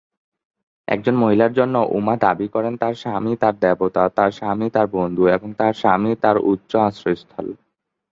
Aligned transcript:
একজন 0.87 1.15
মহিলার 1.15 1.51
জন্য, 1.53 1.75
উমা 1.91 2.15
দাবি 2.17 2.47
করেন, 2.47 2.73
তার 2.77 2.93
স্বামী 2.95 3.33
তার 3.35 3.55
দেবতা, 3.59 4.03
তার 4.09 4.31
স্বামী 4.31 4.67
তার 4.69 4.87
বন্ধু 4.91 5.23
এবং 5.27 5.49
তার 5.53 5.73
স্বামী 5.73 6.11
তার 6.15 6.37
উচ্চ 6.51 6.71
আশ্রয়স্থল। 6.81 7.47